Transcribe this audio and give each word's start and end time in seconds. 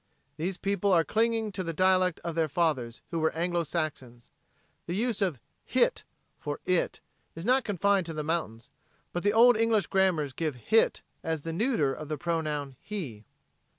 These 0.37 0.57
people 0.57 0.91
are 0.91 1.03
clinging 1.03 1.51
to 1.51 1.63
the 1.63 1.73
dialect 1.75 2.19
of 2.23 2.33
their 2.33 2.47
fathers 2.47 3.03
who 3.11 3.19
were 3.19 3.29
Anglo 3.33 3.63
Saxons. 3.63 4.31
The 4.87 4.95
use 4.95 5.21
of 5.21 5.39
"hit" 5.63 6.05
for 6.39 6.59
"it" 6.65 7.01
is 7.35 7.45
not 7.45 7.63
confined 7.63 8.07
to 8.07 8.13
the 8.15 8.23
mountains, 8.23 8.71
but 9.13 9.21
the 9.21 9.31
Old 9.31 9.55
English 9.55 9.85
grammars 9.85 10.33
give 10.33 10.55
"hit" 10.55 11.03
as 11.21 11.43
the 11.43 11.53
neuter 11.53 11.93
of 11.93 12.09
the 12.09 12.17
pronoun 12.17 12.77
"he." 12.81 13.25